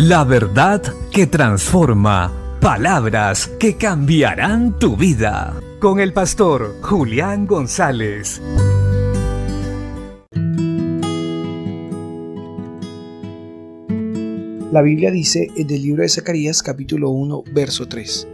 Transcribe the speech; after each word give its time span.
La 0.00 0.22
verdad 0.22 0.80
que 1.10 1.26
transforma. 1.26 2.32
Palabras 2.60 3.48
que 3.58 3.76
cambiarán 3.76 4.78
tu 4.78 4.96
vida. 4.96 5.60
Con 5.80 5.98
el 5.98 6.12
pastor 6.12 6.76
Julián 6.82 7.48
González. 7.48 8.40
La 14.70 14.82
Biblia 14.82 15.10
dice 15.10 15.48
en 15.56 15.68
el 15.68 15.82
libro 15.82 16.04
de 16.04 16.08
Zacarías 16.08 16.62
capítulo 16.62 17.10
1 17.10 17.42
verso 17.52 17.88
3. 17.88 18.28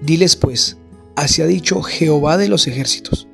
Diles 0.00 0.34
pues, 0.34 0.78
así 1.14 1.42
ha 1.42 1.46
dicho 1.46 1.82
Jehová 1.82 2.38
de 2.38 2.48
los 2.48 2.66
ejércitos. 2.68 3.28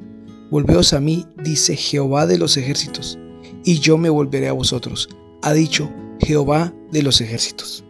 Volveos 0.51 0.95
a 0.95 0.99
mí, 0.99 1.27
dice 1.45 1.77
Jehová 1.77 2.27
de 2.27 2.39
los 2.39 2.57
ejércitos, 2.57 3.21
y 3.65 3.79
yo 3.79 3.99
me 3.99 4.11
volveré 4.11 4.49
a 4.49 4.53
vosotros, 4.53 5.09
ha 5.43 5.53
dicho 5.53 5.93
Jehová 6.19 6.75
de 6.93 7.03
los 7.03 7.21
ejércitos. 7.21 7.85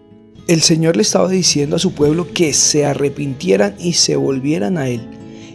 El 0.49 0.63
Señor 0.63 0.97
le 0.97 1.03
estaba 1.03 1.29
diciendo 1.29 1.77
a 1.77 1.79
su 1.79 1.93
pueblo 1.93 2.33
que 2.33 2.53
se 2.55 2.87
arrepintieran 2.87 3.77
y 3.79 3.93
se 3.93 4.17
volvieran 4.17 4.79
a 4.79 4.89
Él. 4.89 5.07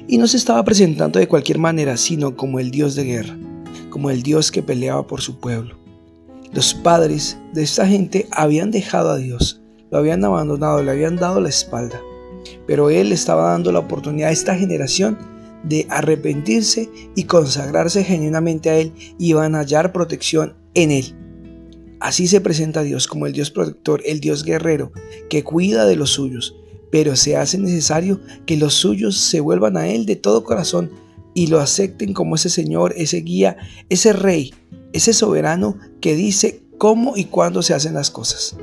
Y 0.08 0.18
no 0.18 0.28
se 0.28 0.38
estaba 0.38 0.64
presentando 0.64 1.20
de 1.20 1.28
cualquier 1.28 1.58
manera, 1.58 1.98
sino 1.98 2.38
como 2.38 2.60
el 2.60 2.72
Dios 2.72 2.96
de 2.96 3.04
guerra, 3.04 3.38
como 3.90 4.10
el 4.10 4.24
Dios 4.24 4.52
que 4.52 4.64
peleaba 4.64 5.06
por 5.06 5.22
su 5.22 5.40
pueblo. 5.40 5.76
Los 6.54 6.74
padres 6.74 7.38
de 7.54 7.64
esta 7.64 7.86
gente 7.86 8.28
habían 8.32 8.72
dejado 8.72 9.10
a 9.10 9.18
Dios, 9.18 9.62
lo 9.92 9.98
habían 9.98 10.24
abandonado, 10.24 10.82
le 10.82 10.92
habían 10.92 11.18
dado 11.18 11.42
la 11.42 11.50
espalda. 11.50 12.00
Pero 12.66 12.90
Él 12.90 13.12
estaba 13.12 13.52
dando 13.52 13.74
la 13.74 13.80
oportunidad 13.80 14.30
a 14.30 14.34
esta 14.34 14.56
generación 14.56 15.18
de 15.64 15.86
arrepentirse 15.90 16.90
y 17.16 17.24
consagrarse 17.24 18.06
genuinamente 18.06 18.70
a 18.70 18.78
Él 18.78 18.94
y 19.18 19.34
van 19.34 19.56
a 19.56 19.60
hallar 19.60 19.92
protección 19.92 20.56
en 20.74 20.92
Él. 20.92 21.16
Así 22.00 22.28
se 22.28 22.42
presenta 22.42 22.84
Dios 22.84 23.08
como 23.08 23.26
el 23.26 23.34
Dios 23.34 23.52
protector, 23.52 24.02
el 24.06 24.20
Dios 24.20 24.44
guerrero, 24.44 24.92
que 25.30 25.44
cuida 25.44 25.86
de 25.86 25.96
los 25.96 26.12
suyos, 26.12 26.56
pero 26.92 27.16
se 27.16 27.38
hace 27.38 27.58
necesario 27.58 28.22
que 28.46 28.58
los 28.58 28.74
suyos 28.74 29.18
se 29.18 29.40
vuelvan 29.40 29.78
a 29.78 29.88
Él 29.88 30.06
de 30.06 30.16
todo 30.16 30.44
corazón 30.44 30.92
y 31.34 31.48
lo 31.48 31.60
acepten 31.60 32.14
como 32.14 32.36
ese 32.36 32.50
Señor, 32.50 32.94
ese 32.98 33.18
guía, 33.18 33.58
ese 33.90 34.14
Rey, 34.14 34.54
ese 34.94 35.14
soberano 35.14 35.78
que 36.02 36.16
dice 36.16 36.62
cómo 36.78 37.18
y 37.18 37.26
cuándo 37.26 37.62
se 37.62 37.74
hacen 37.74 37.94
las 37.94 38.12
cosas. 38.12 38.56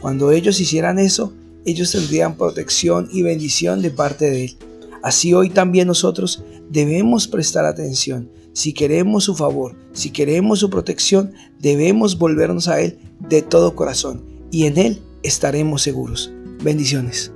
Cuando 0.00 0.32
ellos 0.32 0.60
hicieran 0.60 0.98
eso, 0.98 1.32
ellos 1.64 1.92
tendrían 1.92 2.36
protección 2.36 3.08
y 3.12 3.22
bendición 3.22 3.82
de 3.82 3.90
parte 3.90 4.30
de 4.30 4.44
Él. 4.44 4.56
Así 5.04 5.34
hoy 5.34 5.50
también 5.50 5.86
nosotros 5.86 6.42
debemos 6.70 7.28
prestar 7.28 7.66
atención. 7.66 8.30
Si 8.54 8.72
queremos 8.72 9.24
su 9.24 9.34
favor, 9.34 9.76
si 9.92 10.08
queremos 10.08 10.60
su 10.60 10.70
protección, 10.70 11.34
debemos 11.60 12.16
volvernos 12.16 12.68
a 12.68 12.80
Él 12.80 12.98
de 13.20 13.42
todo 13.42 13.76
corazón 13.76 14.24
y 14.50 14.64
en 14.64 14.78
Él 14.78 15.02
estaremos 15.22 15.82
seguros. 15.82 16.32
Bendiciones. 16.62 17.33